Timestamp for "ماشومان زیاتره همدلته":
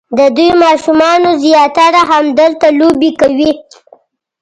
0.63-2.67